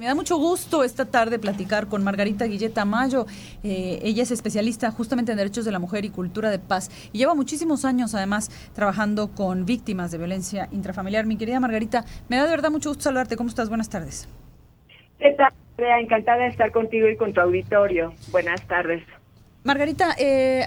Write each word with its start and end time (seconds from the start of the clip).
me 0.00 0.06
da 0.06 0.14
mucho 0.14 0.38
gusto 0.38 0.82
esta 0.82 1.04
tarde 1.04 1.38
platicar 1.38 1.86
con 1.86 2.02
Margarita 2.02 2.46
Guilleta 2.46 2.86
Mayo. 2.86 3.26
Eh, 3.62 3.98
ella 4.02 4.22
es 4.22 4.30
especialista 4.30 4.90
justamente 4.90 5.32
en 5.32 5.36
derechos 5.36 5.66
de 5.66 5.72
la 5.72 5.78
mujer 5.78 6.06
y 6.06 6.08
cultura 6.08 6.48
de 6.50 6.58
paz 6.58 6.90
y 7.12 7.18
lleva 7.18 7.34
muchísimos 7.34 7.84
años 7.84 8.14
además 8.14 8.48
trabajando 8.74 9.28
con 9.34 9.66
víctimas 9.66 10.10
de 10.10 10.16
violencia 10.16 10.68
intrafamiliar. 10.72 11.26
Mi 11.26 11.36
querida 11.36 11.60
Margarita, 11.60 12.06
me 12.30 12.36
da 12.36 12.44
de 12.44 12.50
verdad 12.50 12.70
mucho 12.70 12.88
gusto 12.88 13.04
saludarte. 13.04 13.36
¿Cómo 13.36 13.50
estás? 13.50 13.68
Buenas 13.68 13.90
tardes. 13.90 14.26
¿Qué 15.18 15.32
tal? 15.32 15.52
Encantada 15.76 16.44
de 16.44 16.48
estar 16.48 16.72
contigo 16.72 17.06
y 17.06 17.16
con 17.18 17.34
tu 17.34 17.40
auditorio. 17.42 18.14
Buenas 18.32 18.66
tardes. 18.66 19.02
Margarita, 19.62 20.14
eh, 20.18 20.64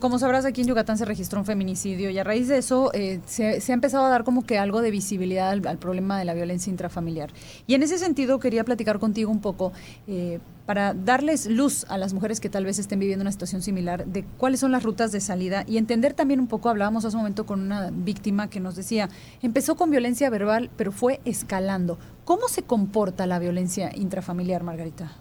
como 0.00 0.18
sabrás, 0.18 0.46
aquí 0.46 0.62
en 0.62 0.68
Yucatán 0.68 0.96
se 0.96 1.04
registró 1.04 1.40
un 1.40 1.44
feminicidio 1.44 2.08
y 2.08 2.18
a 2.18 2.24
raíz 2.24 2.48
de 2.48 2.56
eso 2.56 2.90
eh, 2.94 3.20
se, 3.26 3.60
ha 3.68 3.74
empezado 3.74 4.06
a 4.06 4.08
dar 4.08 4.24
como 4.24 4.46
que 4.46 4.56
algo 4.56 4.80
de 4.80 4.90
visibilidad 4.90 5.50
al, 5.50 5.78
problema 5.78 6.18
de 6.18 6.24
la 6.24 6.32
violencia 6.32 6.70
intrafamiliar. 6.70 7.30
Y 7.66 7.74
en 7.74 7.82
ese 7.82 7.98
sentido 7.98 8.38
quería 8.38 8.64
platicar 8.64 8.98
contigo 8.98 9.30
un 9.30 9.40
poco 9.40 9.72
eh, 10.06 10.38
para 10.64 10.94
darles 10.94 11.48
luz 11.48 11.84
a 11.90 11.98
las 11.98 12.14
mujeres 12.14 12.40
que 12.40 12.48
tal 12.48 12.64
vez 12.64 12.78
estén 12.78 12.98
viviendo 12.98 13.22
una 13.22 13.32
situación 13.32 13.60
similar 13.60 14.06
de 14.06 14.24
cuáles 14.38 14.60
son 14.60 14.72
las 14.72 14.84
rutas 14.84 15.12
de 15.12 15.20
salida 15.20 15.64
y 15.66 15.76
entender 15.76 16.14
también 16.14 16.40
un 16.40 16.46
poco, 16.46 16.70
hablábamos 16.70 17.04
hace 17.04 17.16
un 17.16 17.22
momento 17.22 17.44
con 17.44 17.60
una 17.60 17.90
víctima 17.92 18.48
que 18.48 18.58
nos 18.58 18.74
decía, 18.74 19.10
empezó 19.42 19.76
con 19.76 19.90
violencia 19.90 20.30
verbal, 20.30 20.70
pero 20.78 20.92
fue 20.92 21.20
escalando. 21.26 21.98
¿Cómo 22.24 22.48
se 22.48 22.62
comporta 22.62 23.26
la 23.26 23.38
violencia 23.38 23.90
intrafamiliar, 23.94 24.62
Margarita? 24.62 25.12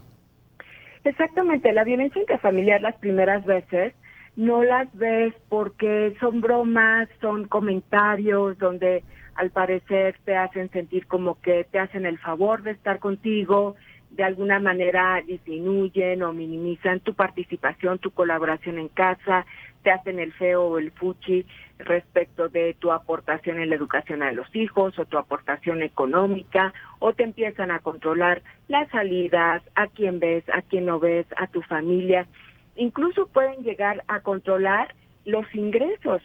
Exactamente, 1.09 1.73
la 1.73 1.83
violencia 1.83 2.21
intrafamiliar 2.21 2.81
las 2.83 2.93
primeras 2.97 3.43
veces 3.43 3.95
no 4.35 4.61
las 4.61 4.87
ves 4.95 5.33
porque 5.49 6.15
son 6.19 6.39
bromas, 6.39 7.09
son 7.19 7.47
comentarios 7.47 8.59
donde 8.59 9.03
al 9.33 9.49
parecer 9.49 10.17
te 10.23 10.37
hacen 10.37 10.69
sentir 10.69 11.07
como 11.07 11.41
que 11.41 11.63
te 11.63 11.79
hacen 11.79 12.05
el 12.05 12.19
favor 12.19 12.61
de 12.61 12.71
estar 12.71 12.99
contigo, 12.99 13.75
de 14.11 14.23
alguna 14.23 14.59
manera 14.59 15.19
disminuyen 15.25 16.21
o 16.21 16.31
minimizan 16.31 16.99
tu 16.99 17.15
participación, 17.15 17.97
tu 17.97 18.11
colaboración 18.11 18.77
en 18.77 18.89
casa, 18.89 19.47
te 19.81 19.89
hacen 19.89 20.19
el 20.19 20.31
feo 20.33 20.65
o 20.65 20.77
el 20.77 20.91
fuchi 20.91 21.43
respecto 21.79 22.49
de 22.49 22.75
tu 22.75 22.91
aportación 22.91 23.59
en 23.59 23.69
la 23.69 23.75
educación 23.75 24.21
a 24.21 24.31
los 24.31 24.53
hijos 24.55 24.99
o 24.99 25.05
tu 25.05 25.17
aportación 25.17 25.81
económica 25.81 26.73
o 26.99 27.13
te 27.13 27.23
empiezan 27.23 27.71
a 27.71 27.79
controlar 27.79 28.41
las 28.67 28.89
salidas, 28.89 29.63
a 29.75 29.87
quién 29.87 30.19
ves, 30.19 30.43
a 30.49 30.61
quién 30.61 30.85
no 30.85 30.99
ves, 30.99 31.25
a 31.37 31.47
tu 31.47 31.61
familia. 31.61 32.27
Incluso 32.75 33.27
pueden 33.27 33.63
llegar 33.63 34.03
a 34.07 34.19
controlar 34.19 34.93
los 35.25 35.45
ingresos. 35.55 36.21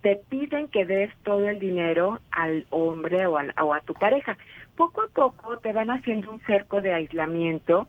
Te 0.00 0.16
piden 0.28 0.68
que 0.68 0.84
des 0.84 1.12
todo 1.24 1.48
el 1.48 1.58
dinero 1.58 2.20
al 2.30 2.66
hombre 2.70 3.26
o, 3.26 3.34
o 3.34 3.74
a 3.74 3.80
tu 3.80 3.94
pareja. 3.94 4.36
Poco 4.76 5.02
a 5.02 5.08
poco 5.08 5.58
te 5.58 5.72
van 5.72 5.90
haciendo 5.90 6.30
un 6.30 6.40
cerco 6.40 6.80
de 6.80 6.94
aislamiento 6.94 7.86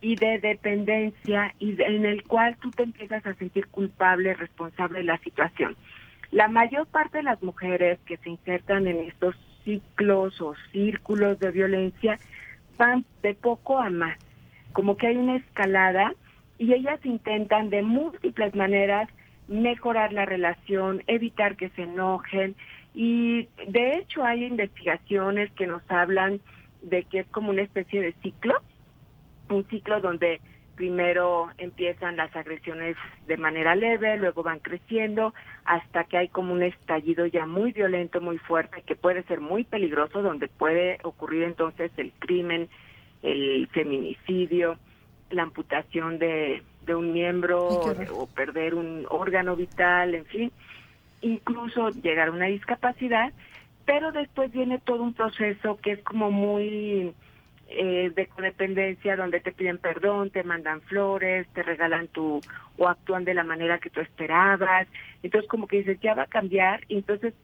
y 0.00 0.16
de 0.16 0.38
dependencia 0.38 1.54
y 1.58 1.80
en 1.82 2.04
el 2.04 2.24
cual 2.24 2.56
tú 2.60 2.70
te 2.70 2.82
empiezas 2.82 3.24
a 3.24 3.34
sentir 3.34 3.68
culpable, 3.68 4.34
responsable 4.34 4.98
de 4.98 5.04
la 5.04 5.18
situación. 5.18 5.76
La 6.30 6.48
mayor 6.48 6.86
parte 6.86 7.18
de 7.18 7.24
las 7.24 7.42
mujeres 7.42 7.98
que 8.06 8.16
se 8.18 8.30
insertan 8.30 8.86
en 8.86 9.00
estos 9.00 9.34
ciclos 9.64 10.40
o 10.40 10.54
círculos 10.72 11.38
de 11.38 11.50
violencia 11.50 12.18
van 12.76 13.04
de 13.22 13.34
poco 13.34 13.78
a 13.78 13.90
más, 13.90 14.18
como 14.72 14.96
que 14.96 15.06
hay 15.06 15.16
una 15.16 15.36
escalada 15.36 16.14
y 16.58 16.72
ellas 16.72 17.00
intentan 17.04 17.70
de 17.70 17.82
múltiples 17.82 18.54
maneras 18.54 19.08
mejorar 19.48 20.12
la 20.12 20.24
relación, 20.24 21.02
evitar 21.06 21.56
que 21.56 21.70
se 21.70 21.82
enojen. 21.82 22.56
Y 22.94 23.48
de 23.68 23.98
hecho 23.98 24.24
hay 24.24 24.44
investigaciones 24.44 25.50
que 25.52 25.66
nos 25.66 25.82
hablan 25.90 26.40
de 26.82 27.04
que 27.04 27.20
es 27.20 27.26
como 27.28 27.50
una 27.50 27.62
especie 27.62 28.00
de 28.00 28.12
ciclo 28.22 28.54
un 29.48 29.66
ciclo 29.68 30.00
donde 30.00 30.40
primero 30.74 31.48
empiezan 31.58 32.16
las 32.16 32.34
agresiones 32.36 32.96
de 33.26 33.36
manera 33.36 33.74
leve, 33.74 34.16
luego 34.16 34.42
van 34.42 34.58
creciendo 34.58 35.34
hasta 35.64 36.04
que 36.04 36.18
hay 36.18 36.28
como 36.28 36.52
un 36.52 36.62
estallido 36.62 37.26
ya 37.26 37.46
muy 37.46 37.72
violento, 37.72 38.20
muy 38.20 38.38
fuerte, 38.38 38.82
que 38.82 38.96
puede 38.96 39.22
ser 39.24 39.40
muy 39.40 39.64
peligroso, 39.64 40.22
donde 40.22 40.48
puede 40.48 40.98
ocurrir 41.02 41.44
entonces 41.44 41.90
el 41.96 42.12
crimen, 42.18 42.68
el 43.22 43.68
feminicidio, 43.68 44.76
la 45.30 45.42
amputación 45.42 46.18
de, 46.18 46.62
de 46.86 46.94
un 46.94 47.12
miembro 47.12 47.66
o 47.66 48.26
perder 48.26 48.74
un 48.74 49.06
órgano 49.08 49.56
vital, 49.56 50.14
en 50.14 50.26
fin, 50.26 50.52
incluso 51.22 51.90
llegar 51.90 52.28
a 52.28 52.32
una 52.32 52.46
discapacidad, 52.46 53.32
pero 53.84 54.12
después 54.12 54.52
viene 54.52 54.78
todo 54.78 55.02
un 55.02 55.14
proceso 55.14 55.78
que 55.82 55.92
es 55.92 56.02
como 56.02 56.30
muy 56.30 57.14
eh, 57.68 58.12
de 58.14 58.26
codependencia 58.26 59.16
donde 59.16 59.40
te 59.40 59.52
piden 59.52 59.78
perdón, 59.78 60.30
te 60.30 60.42
mandan 60.44 60.80
flores, 60.82 61.46
te 61.54 61.62
regalan 61.62 62.08
tu 62.08 62.40
o 62.76 62.88
actúan 62.88 63.24
de 63.24 63.34
la 63.34 63.44
manera 63.44 63.78
que 63.78 63.90
tú 63.90 64.00
esperabas. 64.00 64.86
Entonces 65.22 65.48
como 65.48 65.66
que 65.66 65.78
dices, 65.78 65.98
ya 66.00 66.14
va 66.14 66.24
a 66.24 66.26
cambiar, 66.26 66.80
y 66.88 66.96
entonces 66.96 67.34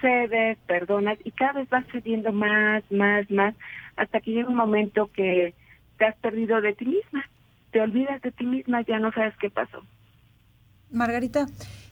cedes, 0.00 0.58
perdonas 0.66 1.18
y 1.24 1.30
cada 1.30 1.54
vez 1.54 1.68
vas 1.68 1.86
cediendo 1.90 2.32
más, 2.32 2.82
más, 2.90 3.30
más, 3.30 3.54
hasta 3.96 4.20
que 4.20 4.32
llega 4.32 4.48
un 4.48 4.56
momento 4.56 5.10
que 5.12 5.54
te 5.98 6.04
has 6.04 6.16
perdido 6.16 6.60
de 6.60 6.74
ti 6.74 6.84
misma, 6.84 7.24
te 7.70 7.80
olvidas 7.80 8.20
de 8.22 8.32
ti 8.32 8.44
misma, 8.44 8.82
ya 8.82 8.98
no 8.98 9.12
sabes 9.12 9.34
qué 9.40 9.50
pasó. 9.50 9.82
Margarita, 10.90 11.46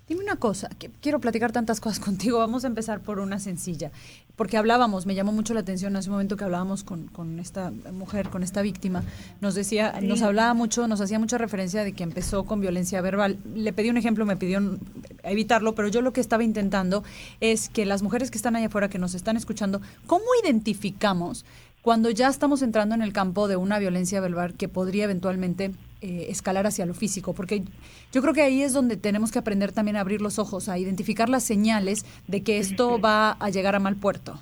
Dime 0.07 0.23
una 0.23 0.37
cosa, 0.37 0.69
que 0.79 0.91
quiero 1.01 1.19
platicar 1.19 1.51
tantas 1.51 1.81
cosas 1.81 1.99
contigo. 2.05 2.39
Vamos 2.39 2.65
a 2.65 2.67
empezar 2.67 3.01
por 3.01 3.21
una 3.21 3.39
sencilla, 3.39 3.91
porque 4.37 4.59
hablábamos, 4.59 5.07
me 5.07 5.15
llamó 5.15 5.33
mucho 5.33 5.55
la 5.55 5.61
atención 5.61 5.97
hace 5.97 6.11
un 6.11 6.15
momento 6.15 6.37
que 6.37 6.45
hablábamos 6.45 6.85
con, 6.85 7.07
con 7.07 7.39
esta 7.39 7.73
mujer, 7.93 8.29
con 8.29 8.43
esta 8.43 8.61
víctima. 8.61 9.03
Nos 9.41 9.55
decía, 9.55 9.99
nos 10.03 10.21
hablaba 10.21 10.53
mucho, 10.53 10.87
nos 10.89 11.01
hacía 11.01 11.19
mucha 11.19 11.39
referencia 11.39 11.85
de 11.85 11.93
que 11.93 12.03
empezó 12.03 12.45
con 12.45 12.61
violencia 12.61 13.01
verbal. 13.01 13.39
Le 13.55 13.73
pedí 13.73 13.89
un 13.89 13.97
ejemplo, 13.97 14.27
me 14.27 14.37
pidió 14.37 14.79
evitarlo, 15.23 15.75
pero 15.75 15.89
yo 15.89 16.03
lo 16.03 16.13
que 16.13 16.21
estaba 16.21 16.45
intentando 16.45 17.03
es 17.41 17.71
que 17.71 17.87
las 17.87 18.03
mujeres 18.03 18.31
que 18.31 18.37
están 18.37 18.57
allá 18.57 18.67
afuera, 18.67 18.91
que 18.91 18.99
nos 18.99 19.15
están 19.15 19.39
escuchando, 19.39 19.81
¿cómo 20.07 20.25
identificamos 20.43 21.47
cuando 21.81 22.11
ya 22.11 22.29
estamos 22.29 22.63
entrando 22.63 22.95
en 22.95 23.03
el 23.03 23.13
campo 23.13 23.47
de 23.47 23.57
una 23.57 23.79
violencia 23.79 24.21
verbal 24.21 24.55
que 24.55 24.69
podría 24.69 25.05
eventualmente 25.05 25.71
eh, 26.05 26.27
escalar 26.29 26.67
hacia 26.67 26.85
lo 26.85 26.93
físico, 26.93 27.33
porque 27.33 27.63
yo 28.13 28.21
creo 28.21 28.35
que 28.35 28.43
ahí 28.43 28.63
es 28.63 28.75
donde 28.75 28.99
tenemos 28.99 29.33
que 29.33 29.39
aprender 29.39 29.73
también 29.73 29.97
a 29.97 30.01
abrir 30.01 30.21
los 30.21 30.39
ojos, 30.39 30.69
a 30.69 30.77
identificar 30.77 31.31
las 31.31 31.45
señales 31.45 32.05
de 32.27 32.43
que 32.43 32.59
esto 32.59 33.01
va 33.01 33.33
a 33.33 33.49
llegar 33.49 33.75
a 33.75 33.79
mal 33.79 33.97
puerto. 33.97 34.39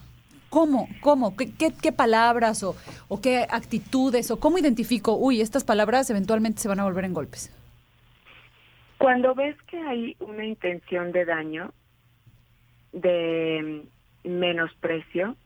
¿Cómo? 0.51 0.89
¿Cómo? 1.01 1.37
¿Qué, 1.37 1.53
qué, 1.55 1.93
palabras 1.93 2.65
o, 2.65 2.75
o, 3.07 3.21
qué 3.21 3.47
actitudes 3.49 4.33
o 4.33 4.41
cómo 4.41 4.59
identifico, 4.59 5.17
uy, 5.17 5.41
estas 5.41 5.63
palabras 5.63 6.11
eventualmente 6.11 6.61
se 6.61 6.67
van 6.67 6.81
a 6.81 6.85
volver 6.85 7.05
en 7.05 7.15
golpes? 7.15 7.55
Cuando 8.99 9.33
ves 9.33 9.57
que 9.69 9.79
hay 9.79 10.17
una 10.19 10.45
intención 10.45 11.13
de 11.13 11.25
daño, 11.25 11.73
de 12.93 13.85
menosprecio, 14.25 15.37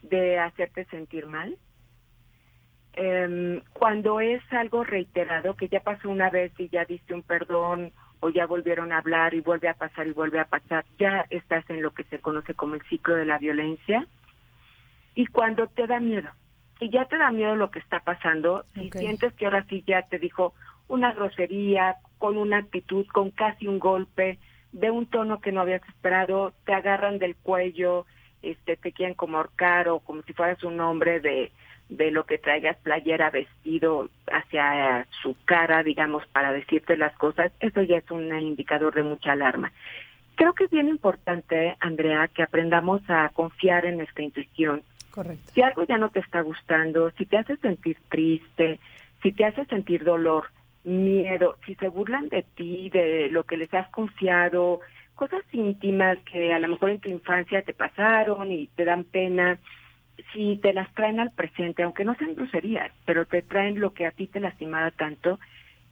de 0.00 0.38
hacerte 0.38 0.86
sentir 0.86 1.26
mal. 1.26 1.58
Em, 3.00 3.60
cuando 3.74 4.18
es 4.18 4.42
algo 4.52 4.82
reiterado, 4.82 5.54
que 5.54 5.68
ya 5.68 5.78
pasó 5.78 6.10
una 6.10 6.30
vez 6.30 6.50
y 6.58 6.68
ya 6.68 6.84
diste 6.84 7.14
un 7.14 7.22
perdón 7.22 7.92
o 8.18 8.28
ya 8.28 8.44
volvieron 8.44 8.90
a 8.90 8.98
hablar 8.98 9.34
y 9.34 9.40
vuelve 9.40 9.68
a 9.68 9.74
pasar 9.74 10.08
y 10.08 10.12
vuelve 10.12 10.40
a 10.40 10.46
pasar, 10.46 10.84
ya 10.98 11.24
estás 11.30 11.64
en 11.70 11.80
lo 11.80 11.92
que 11.92 12.02
se 12.02 12.18
conoce 12.18 12.54
como 12.54 12.74
el 12.74 12.82
ciclo 12.88 13.14
de 13.14 13.24
la 13.24 13.38
violencia. 13.38 14.04
Y 15.14 15.26
cuando 15.26 15.68
te 15.68 15.86
da 15.86 16.00
miedo, 16.00 16.28
y 16.80 16.90
ya 16.90 17.04
te 17.04 17.18
da 17.18 17.30
miedo 17.30 17.54
lo 17.54 17.70
que 17.70 17.78
está 17.78 18.00
pasando, 18.00 18.64
si 18.74 18.90
sientes 18.90 19.32
que 19.34 19.44
ahora 19.44 19.64
sí 19.68 19.84
ya 19.86 20.02
te 20.02 20.18
dijo 20.18 20.52
una 20.88 21.12
grosería, 21.12 21.98
con 22.18 22.36
una 22.36 22.58
actitud, 22.58 23.06
con 23.06 23.30
casi 23.30 23.68
un 23.68 23.78
golpe, 23.78 24.40
de 24.72 24.90
un 24.90 25.06
tono 25.06 25.40
que 25.40 25.52
no 25.52 25.60
habías 25.60 25.88
esperado, 25.88 26.52
te 26.66 26.74
agarran 26.74 27.20
del 27.20 27.36
cuello, 27.36 28.06
este, 28.42 28.76
te 28.76 28.90
quieren 28.90 29.14
como 29.14 29.36
ahorcar 29.36 29.88
o 29.88 30.00
como 30.00 30.22
si 30.22 30.32
fueras 30.32 30.64
un 30.64 30.80
hombre 30.80 31.20
de, 31.20 31.52
de 31.88 32.10
lo 32.10 32.24
que 32.24 32.38
traigas 32.38 32.76
playera 32.78 33.30
vestido 33.30 34.10
hacia 34.30 35.06
su 35.22 35.36
cara, 35.44 35.82
digamos, 35.82 36.26
para 36.28 36.52
decirte 36.52 36.96
las 36.96 37.16
cosas, 37.16 37.52
eso 37.60 37.82
ya 37.82 37.98
es 37.98 38.10
un 38.10 38.36
indicador 38.38 38.94
de 38.94 39.02
mucha 39.02 39.32
alarma. 39.32 39.72
Creo 40.34 40.52
que 40.52 40.64
es 40.64 40.70
bien 40.70 40.88
importante, 40.88 41.76
Andrea, 41.80 42.28
que 42.28 42.42
aprendamos 42.42 43.02
a 43.08 43.30
confiar 43.30 43.86
en 43.86 43.96
nuestra 43.96 44.22
intuición. 44.22 44.82
Correcto. 45.10 45.50
Si 45.52 45.62
algo 45.62 45.84
ya 45.84 45.98
no 45.98 46.10
te 46.10 46.20
está 46.20 46.42
gustando, 46.42 47.10
si 47.12 47.26
te 47.26 47.38
hace 47.38 47.56
sentir 47.56 47.96
triste, 48.08 48.78
si 49.22 49.32
te 49.32 49.44
hace 49.44 49.64
sentir 49.64 50.04
dolor, 50.04 50.44
miedo, 50.84 51.56
si 51.66 51.74
se 51.74 51.88
burlan 51.88 52.28
de 52.28 52.44
ti, 52.54 52.88
de 52.90 53.28
lo 53.30 53.44
que 53.44 53.56
les 53.56 53.72
has 53.74 53.88
confiado, 53.88 54.80
cosas 55.14 55.42
íntimas 55.52 56.18
que 56.30 56.52
a 56.52 56.58
lo 56.60 56.68
mejor 56.68 56.90
en 56.90 57.00
tu 57.00 57.08
infancia 57.08 57.62
te 57.62 57.74
pasaron 57.74 58.52
y 58.52 58.68
te 58.68 58.84
dan 58.84 59.04
pena, 59.04 59.58
si 60.32 60.56
te 60.56 60.72
las 60.72 60.92
traen 60.94 61.20
al 61.20 61.30
presente, 61.30 61.82
aunque 61.82 62.04
no 62.04 62.14
sean 62.14 62.34
groserías, 62.34 62.92
pero 63.04 63.26
te 63.26 63.42
traen 63.42 63.80
lo 63.80 63.94
que 63.94 64.06
a 64.06 64.10
ti 64.10 64.26
te 64.26 64.40
lastimaba 64.40 64.90
tanto, 64.90 65.38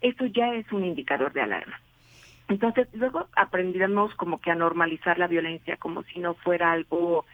eso 0.01 0.27
ya 0.27 0.55
es 0.55 0.71
un 0.73 0.85
indicador 0.85 1.33
de 1.33 1.43
alarma. 1.43 1.81
Entonces, 2.49 2.89
luego 2.93 3.29
aprendiremos 3.35 4.15
como 4.15 4.41
que 4.41 4.51
a 4.51 4.55
normalizar 4.55 5.19
la 5.19 5.27
violencia 5.27 5.77
como 5.77 6.03
si 6.05 6.21
no 6.21 6.35
fuera 6.35 6.73
algo 6.73 7.25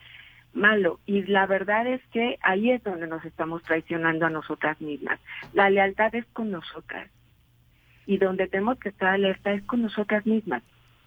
malo. 0.54 1.00
Y 1.06 1.22
la 1.24 1.46
verdad 1.46 1.86
es 1.86 2.00
que 2.12 2.38
ahí 2.42 2.70
es 2.70 2.82
donde 2.82 3.06
nos 3.06 3.24
estamos 3.24 3.62
traicionando 3.62 4.26
a 4.26 4.30
nosotras 4.30 4.80
mismas. 4.80 5.20
La 5.52 5.70
lealtad 5.70 6.14
es 6.14 6.24
con 6.32 6.50
nosotras. 6.50 7.10
Y 8.06 8.18
donde 8.18 8.48
tenemos 8.48 8.78
que 8.78 8.88
estar 8.88 9.08
alerta 9.08 9.52
es 9.52 9.62
con 9.64 9.82
nosotras 9.82 10.26
mismas. 10.26 10.62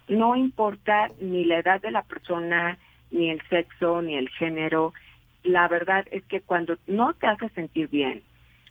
No 0.08 0.36
importa 0.36 1.10
ni 1.20 1.44
la 1.44 1.58
edad 1.58 1.80
de 1.80 1.90
la 1.90 2.02
persona, 2.02 2.78
ni 3.10 3.30
el 3.30 3.42
sexo, 3.48 4.02
ni 4.02 4.16
el 4.16 4.28
género. 4.30 4.94
La 5.46 5.68
verdad 5.68 6.04
es 6.10 6.24
que 6.24 6.40
cuando 6.40 6.76
no 6.86 7.14
te 7.14 7.26
hace 7.26 7.48
sentir 7.50 7.88
bien, 7.88 8.22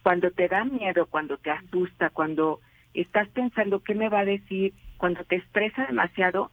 cuando 0.04 0.30
te 0.30 0.48
da 0.48 0.66
miedo, 0.66 1.08
cuando 1.08 1.38
te 1.38 1.50
asusta, 1.50 2.10
cuando 2.10 2.60
estás 2.94 3.28
pensando 3.30 3.80
qué 3.80 3.96
me 3.96 4.10
va 4.10 4.20
a 4.20 4.26
decir, 4.26 4.74
cuando 4.98 5.24
te 5.24 5.38
estresa 5.38 5.86
demasiado, 5.86 6.52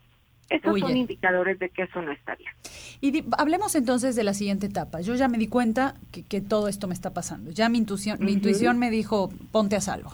esos 0.49 0.79
son 0.79 0.97
indicadores 0.97 1.59
de 1.59 1.71
que 1.71 1.83
eso 1.83 2.03
no 2.03 2.13
está 2.13 2.37
bien. 2.37 2.51
Y 3.01 3.25
hablemos 3.39 3.75
entonces 3.75 4.15
de 4.17 4.25
la 4.25 4.35
siguiente 4.35 4.67
etapa. 4.67 5.01
Yo 5.01 5.15
ya 5.15 5.29
me 5.29 5.39
di 5.39 5.49
cuenta 5.49 5.95
que, 6.29 6.41
todo 6.41 6.69
esto 6.69 6.87
me 6.89 6.95
está 6.95 7.11
pasando. 7.11 7.51
Ya 7.51 7.69
mi 7.69 7.79
intuición, 7.79 8.19
mi 8.21 8.33
intuición 8.33 8.79
me 8.79 8.91
dijo, 8.91 9.31
ponte 9.51 9.77
a 9.77 9.81
salvo. 9.81 10.13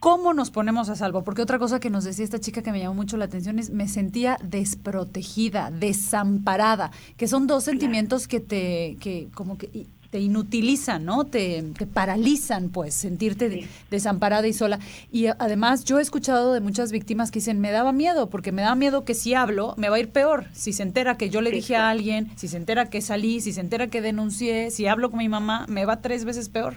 ¿Cómo 0.00 0.34
nos 0.34 0.50
ponemos 0.50 0.88
a 0.88 0.96
salvo? 0.96 1.24
Porque 1.24 1.42
otra 1.42 1.58
cosa 1.58 1.80
que 1.80 1.88
nos 1.88 2.04
decía 2.04 2.24
esta 2.24 2.38
chica 2.38 2.62
que 2.62 2.72
me 2.72 2.80
llamó 2.80 2.94
mucho 2.94 3.16
la 3.16 3.24
atención 3.24 3.58
es 3.58 3.70
me 3.70 3.88
sentía 3.88 4.36
desprotegida, 4.42 5.70
desamparada, 5.70 6.90
que 7.16 7.26
son 7.26 7.46
dos 7.46 7.64
sentimientos 7.64 8.28
que 8.28 8.40
te, 8.40 8.96
que 9.00 9.28
como 9.34 9.56
que 9.56 9.86
te 10.12 10.20
inutilizan, 10.20 11.06
¿no? 11.06 11.24
Te, 11.24 11.64
paralizan, 11.94 12.68
pues, 12.68 12.94
sentirte 12.94 13.66
desamparada 13.90 14.46
y 14.46 14.52
sola. 14.52 14.78
Y 15.10 15.26
además 15.26 15.84
yo 15.86 15.98
he 15.98 16.02
escuchado 16.02 16.52
de 16.52 16.60
muchas 16.60 16.92
víctimas 16.92 17.30
que 17.30 17.38
dicen, 17.38 17.60
me 17.60 17.70
daba 17.70 17.92
miedo, 17.92 18.28
porque 18.28 18.52
me 18.52 18.60
daba 18.60 18.74
miedo 18.74 19.06
que 19.06 19.14
si 19.14 19.32
hablo, 19.32 19.74
me 19.78 19.88
va 19.88 19.96
a 19.96 20.00
ir 20.00 20.10
peor. 20.10 20.44
Si 20.52 20.74
se 20.74 20.82
entera 20.82 21.16
que 21.16 21.30
yo 21.30 21.40
le 21.40 21.50
dije 21.50 21.76
a 21.76 21.88
alguien, 21.88 22.30
si 22.36 22.46
se 22.46 22.58
entera 22.58 22.90
que 22.90 23.00
salí, 23.00 23.40
si 23.40 23.54
se 23.54 23.62
entera 23.62 23.86
que 23.86 24.02
denuncié, 24.02 24.70
si 24.70 24.86
hablo 24.86 25.08
con 25.08 25.18
mi 25.18 25.30
mamá, 25.30 25.64
me 25.66 25.86
va 25.86 26.02
tres 26.02 26.26
veces 26.26 26.50
peor. 26.50 26.74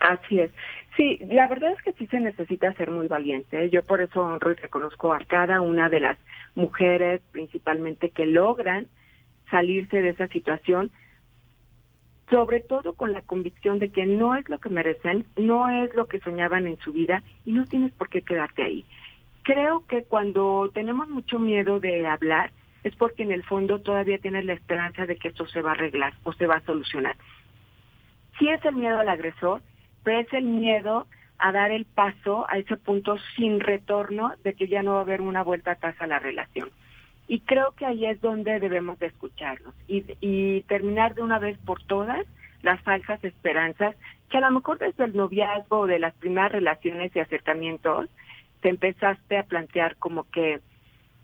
Así 0.00 0.40
es. 0.40 0.50
Sí, 0.98 1.16
la 1.30 1.46
verdad 1.46 1.70
es 1.70 1.82
que 1.82 1.92
sí 1.92 2.08
se 2.08 2.18
necesita 2.18 2.72
ser 2.74 2.90
muy 2.90 3.06
valiente. 3.06 3.70
Yo 3.70 3.84
por 3.84 4.00
eso 4.00 4.20
honro 4.20 4.50
y 4.50 4.56
reconozco 4.56 5.14
a 5.14 5.20
cada 5.20 5.60
una 5.60 5.88
de 5.88 6.00
las 6.00 6.18
mujeres, 6.56 7.20
principalmente, 7.30 8.10
que 8.10 8.26
logran 8.26 8.88
salirse 9.48 10.02
de 10.02 10.08
esa 10.08 10.26
situación 10.26 10.90
sobre 12.30 12.60
todo 12.60 12.94
con 12.94 13.12
la 13.12 13.22
convicción 13.22 13.78
de 13.78 13.90
que 13.90 14.04
no 14.04 14.34
es 14.34 14.46
lo 14.48 14.58
que 14.58 14.68
merecen, 14.68 15.24
no 15.36 15.70
es 15.70 15.94
lo 15.94 16.08
que 16.08 16.20
soñaban 16.20 16.66
en 16.66 16.78
su 16.80 16.92
vida 16.92 17.22
y 17.46 17.52
no 17.52 17.64
tienes 17.64 17.92
por 17.92 18.08
qué 18.08 18.20
quedarte 18.20 18.64
ahí. 18.64 18.84
Creo 19.44 19.86
que 19.86 20.02
cuando 20.02 20.68
tenemos 20.74 21.08
mucho 21.08 21.38
miedo 21.38 21.80
de 21.80 22.06
hablar 22.06 22.50
es 22.84 22.94
porque 22.96 23.22
en 23.22 23.32
el 23.32 23.44
fondo 23.44 23.80
todavía 23.80 24.18
tienes 24.18 24.44
la 24.44 24.52
esperanza 24.52 25.06
de 25.06 25.16
que 25.16 25.28
esto 25.28 25.46
se 25.46 25.62
va 25.62 25.70
a 25.70 25.74
arreglar 25.74 26.14
o 26.24 26.32
se 26.34 26.46
va 26.46 26.56
a 26.56 26.66
solucionar. 26.66 27.16
Sí 28.38 28.48
es 28.48 28.62
el 28.66 28.74
miedo 28.74 28.98
al 28.98 29.08
agresor, 29.08 29.62
es 30.10 30.32
el 30.32 30.44
miedo 30.44 31.06
a 31.38 31.52
dar 31.52 31.70
el 31.70 31.84
paso 31.84 32.46
a 32.48 32.58
ese 32.58 32.76
punto 32.76 33.16
sin 33.36 33.60
retorno 33.60 34.32
de 34.42 34.54
que 34.54 34.68
ya 34.68 34.82
no 34.82 34.94
va 34.94 34.98
a 34.98 35.02
haber 35.02 35.20
una 35.20 35.42
vuelta 35.42 35.72
atrás 35.72 35.94
a 36.00 36.06
la 36.06 36.18
relación. 36.18 36.70
Y 37.28 37.40
creo 37.40 37.72
que 37.72 37.86
ahí 37.86 38.06
es 38.06 38.20
donde 38.20 38.58
debemos 38.58 38.98
de 38.98 39.06
escucharnos 39.06 39.74
y, 39.86 40.04
y 40.20 40.62
terminar 40.62 41.14
de 41.14 41.22
una 41.22 41.38
vez 41.38 41.58
por 41.58 41.82
todas 41.84 42.26
las 42.62 42.80
falsas 42.82 43.22
esperanzas 43.22 43.94
que 44.30 44.38
a 44.38 44.40
lo 44.40 44.50
mejor 44.50 44.78
desde 44.78 45.04
el 45.04 45.16
noviazgo 45.16 45.80
o 45.80 45.86
de 45.86 45.98
las 45.98 46.14
primeras 46.14 46.52
relaciones 46.52 47.14
y 47.14 47.20
acercamientos 47.20 48.08
te 48.60 48.68
empezaste 48.70 49.38
a 49.38 49.44
plantear 49.44 49.96
como 49.96 50.24
que, 50.30 50.60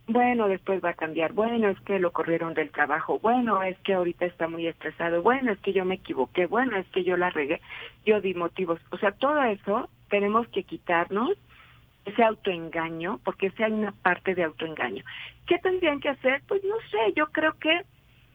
bueno, 0.07 0.49
después 0.49 0.85
va 0.85 0.91
a 0.91 0.95
cambiar, 0.95 1.33
bueno, 1.33 1.69
es 1.69 1.81
que 1.81 1.99
lo 1.99 2.13
corrieron 2.13 2.53
del 2.53 2.71
trabajo, 2.71 3.19
bueno, 3.21 3.63
es 3.63 3.79
que 3.79 3.95
ahorita 3.95 4.27
está 4.27 4.49
muy 4.49 4.67
estresado, 4.67 5.23
bueno, 5.23 5.53
es 5.53 5.59
que 5.61 5.73
yo 5.73 5.85
me 5.85 5.95
equivoqué, 5.95 6.47
bueno, 6.47 6.77
es 6.77 6.87
que 6.89 7.05
yo 7.05 7.17
la 7.17 7.31
regué, 7.31 7.61
yo 8.05 8.21
di 8.21 8.35
motivos. 8.35 8.79
O 8.91 8.99
sea, 8.99 9.13
todo 9.13 9.43
eso 9.45 9.89
tenemos 10.11 10.47
que 10.49 10.65
quitarnos 10.65 11.31
ese 12.05 12.23
autoengaño, 12.23 13.19
porque 13.25 13.47
esa 13.47 13.65
hay 13.65 13.73
una 13.73 13.93
parte 13.93 14.35
de 14.35 14.45
autoengaño. 14.45 15.03
¿Qué 15.47 15.59
tendrían 15.59 16.01
que 16.01 16.11
hacer? 16.11 16.43
Pues 16.47 16.63
no 16.65 16.77
sé, 16.91 17.15
yo 17.17 17.27
creo 17.33 17.55
que... 17.59 17.81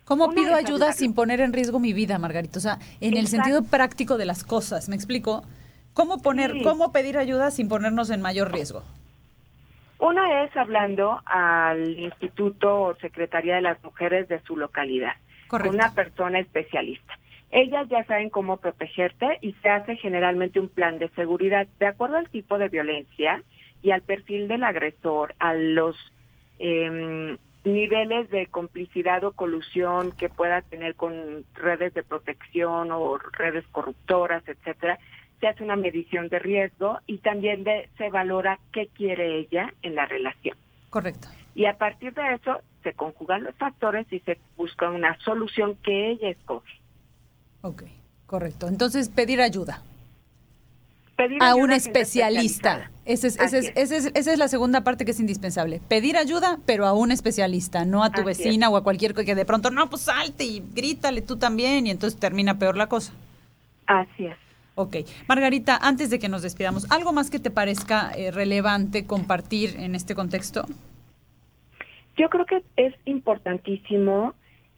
¿Cómo 0.06 0.32
pido 0.32 0.56
ayuda 0.56 0.92
sin 0.92 1.14
poner 1.14 1.40
en 1.40 1.54
riesgo 1.54 1.80
mi 1.80 1.94
vida, 1.94 2.18
Margarita? 2.18 2.58
O 2.58 2.62
sea, 2.62 2.80
en 3.00 3.16
el 3.16 3.28
sentido 3.28 3.64
práctico 3.64 4.18
de 4.18 4.26
las 4.26 4.44
cosas, 4.44 4.90
¿me 4.90 4.96
explico? 4.96 5.44
¿Cómo 5.94 6.20
poner, 6.20 6.64
cómo 6.64 6.92
pedir 6.92 7.20
ayuda 7.20 7.52
sin 7.52 7.70
ponernos 7.70 8.10
en 8.10 8.22
mayor 8.22 8.52
riesgo? 8.52 8.84
Una 10.00 10.44
es 10.44 10.56
hablando 10.56 11.22
al 11.26 12.00
Instituto 12.00 12.82
o 12.82 12.96
Secretaría 12.96 13.56
de 13.56 13.62
las 13.62 13.84
Mujeres 13.84 14.30
de 14.30 14.40
su 14.42 14.56
localidad, 14.56 15.14
Correcto. 15.48 15.76
una 15.76 15.94
persona 15.94 16.40
especialista. 16.40 17.20
Ellas 17.52 17.88
ya 17.90 18.06
saben 18.06 18.30
cómo 18.30 18.58
protegerte 18.58 19.40
y 19.42 19.54
se 19.62 19.70
hace 19.70 19.98
generalmente 19.98 20.60
un 20.60 20.70
plan 20.70 21.00
de 21.00 21.10
seguridad 21.10 21.68
de 21.80 21.88
acuerdo 21.88 22.18
al 22.18 22.30
tipo 22.30 22.58
de 22.58 22.70
violencia 22.70 23.44
y 23.82 23.92
al 23.92 24.02
perfil 24.02 24.48
del 24.48 24.64
agresor, 24.64 25.36
a 25.40 25.54
los 25.54 25.96
eh, 26.60 27.38
niveles 27.64 28.30
de 28.30 28.48
complicidad 28.48 29.24
o 29.26 29.34
colusión 29.34 30.12
que 30.14 30.30
pueda 30.30 30.62
tener 30.62 30.96
con 30.96 31.44
redes 31.56 31.94
de 31.94 32.04
protección 32.04 32.92
o 32.92 33.18
redes 33.18 33.66
corruptoras, 33.72 34.44
etcétera, 34.48 34.98
se 35.40 35.48
hace 35.48 35.64
una 35.64 35.76
medición 35.76 36.30
de 36.30 36.40
riesgo 36.40 37.00
y 37.08 37.20
también 37.20 37.64
de, 37.64 37.90
se 37.98 38.10
valora 38.10 38.60
qué 38.72 38.88
quiere 38.88 39.40
ella 39.40 39.74
en 39.82 39.96
la 39.96 40.06
relación. 40.06 40.58
Correcto. 40.90 41.28
Y 41.56 41.66
a 41.66 41.78
partir 41.78 42.14
de 42.14 42.34
eso 42.34 42.62
se 42.84 42.94
conjugan 42.94 43.44
los 43.44 43.56
factores 43.56 44.12
y 44.12 44.20
se 44.22 44.38
busca 44.58 44.90
una 44.90 45.18
solución 45.20 45.76
que 45.84 46.12
ella 46.12 46.30
escoge. 46.30 46.80
Ok, 47.62 47.84
correcto. 48.26 48.68
Entonces, 48.68 49.10
pedir 49.10 49.42
ayuda 49.42 49.82
a 51.42 51.56
un 51.56 51.72
especialista. 51.72 52.92
Esa 53.06 53.28
es, 53.28 53.38
esa, 53.38 53.98
es, 53.98 54.38
la 54.38 54.48
segunda 54.48 54.84
parte 54.84 55.04
que 55.04 55.12
es 55.12 55.20
indispensable. 55.20 55.82
Pedir 55.88 56.16
ayuda, 56.16 56.60
pero 56.66 56.86
a 56.86 56.94
un 56.94 57.12
especialista, 57.12 57.84
no 57.84 58.04
a 58.04 58.12
tu 58.12 58.24
vecina 58.24 58.70
o 58.70 58.78
a 58.78 58.84
cualquier 58.84 59.14
que 59.14 59.36
de 59.36 59.46
pronto, 59.46 59.72
no, 59.72 59.90
pues 59.90 60.04
salte 60.04 60.46
y 60.46 60.64
grítale 60.74 61.22
tú 61.22 61.38
también 61.38 61.88
y 61.88 61.92
entonces 61.92 62.20
termina 62.20 62.60
peor 62.60 62.78
la 62.78 62.88
cosa. 62.88 63.12
Así 63.88 64.28
es. 64.28 64.38
Ok. 64.80 64.96
Margarita, 65.28 65.76
antes 65.76 66.10
de 66.10 66.20
que 66.20 66.30
nos 66.30 66.42
despidamos, 66.42 66.90
¿algo 66.90 67.12
más 67.12 67.30
que 67.30 67.38
te 67.38 67.52
parezca 67.52 68.14
eh, 68.16 68.32
relevante 68.32 69.06
compartir 69.06 69.72
en 69.78 69.94
este 69.94 70.16
contexto? 70.16 70.64
Yo 72.16 72.30
creo 72.30 72.46
que 72.46 72.64
es 72.78 72.96
importantísimo 73.04 74.36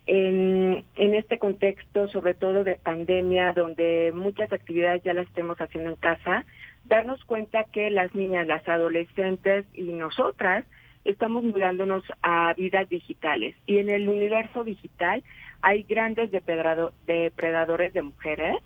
en, 0.08 0.84
en 0.96 1.14
este 1.14 1.38
contexto, 1.38 2.08
sobre 2.08 2.34
todo 2.34 2.64
de 2.64 2.78
pandemia, 2.78 3.54
donde 3.54 4.12
muchas 4.16 4.52
actividades 4.52 5.04
ya 5.04 5.14
las 5.14 5.28
estemos 5.28 5.62
haciendo 5.62 5.92
en 5.92 5.98
casa, 5.98 6.46
darnos 6.86 7.24
cuenta 7.26 7.66
que 7.66 7.92
las 7.92 8.16
niñas, 8.16 8.48
las 8.48 8.68
adolescentes 8.68 9.68
y 9.72 9.84
nosotras 9.84 10.66
estamos 11.06 11.44
mudándonos 11.44 12.04
a 12.24 12.56
vidas 12.56 12.90
digitales. 12.90 13.56
Y 13.68 13.78
en 13.78 13.90
el 13.90 14.10
universo 14.10 14.64
digital 14.64 15.24
hay 15.62 15.84
grandes 15.84 16.32
depredadores 16.32 17.94
de 17.94 18.02
mujeres 18.02 18.58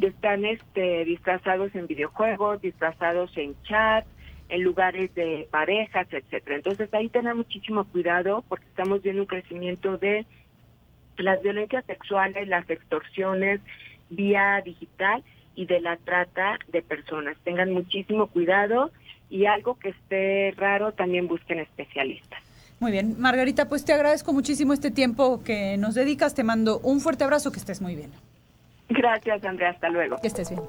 que 0.00 0.06
están 0.06 0.44
este, 0.44 1.04
disfrazados 1.04 1.74
en 1.74 1.86
videojuegos, 1.86 2.60
disfrazados 2.60 3.36
en 3.36 3.54
chat, 3.62 4.06
en 4.48 4.62
lugares 4.62 5.14
de 5.14 5.46
parejas, 5.50 6.06
etcétera. 6.10 6.56
Entonces 6.56 6.92
ahí 6.94 7.08
tener 7.08 7.34
muchísimo 7.34 7.84
cuidado 7.84 8.44
porque 8.48 8.64
estamos 8.66 9.02
viendo 9.02 9.22
un 9.22 9.26
crecimiento 9.26 9.98
de 9.98 10.26
las 11.18 11.42
violencias 11.42 11.84
sexuales, 11.86 12.48
las 12.48 12.68
extorsiones 12.70 13.60
vía 14.10 14.62
digital 14.64 15.22
y 15.54 15.66
de 15.66 15.80
la 15.80 15.96
trata 15.96 16.58
de 16.68 16.82
personas. 16.82 17.36
Tengan 17.44 17.72
muchísimo 17.72 18.28
cuidado 18.28 18.90
y 19.28 19.46
algo 19.46 19.78
que 19.78 19.90
esté 19.90 20.54
raro 20.56 20.92
también 20.92 21.28
busquen 21.28 21.58
especialistas. 21.58 22.40
Muy 22.80 22.92
bien, 22.92 23.16
Margarita, 23.18 23.68
pues 23.68 23.84
te 23.84 23.92
agradezco 23.92 24.32
muchísimo 24.32 24.72
este 24.72 24.92
tiempo 24.92 25.42
que 25.42 25.76
nos 25.76 25.94
dedicas. 25.96 26.34
Te 26.34 26.44
mando 26.44 26.78
un 26.78 27.00
fuerte 27.00 27.24
abrazo, 27.24 27.50
que 27.50 27.58
estés 27.58 27.82
muy 27.82 27.96
bien. 27.96 28.12
Gracias, 28.88 29.44
Andrea. 29.44 29.70
Hasta 29.70 29.88
luego. 29.88 30.16
Que 30.20 30.28
estés 30.28 30.50
bien. 30.50 30.62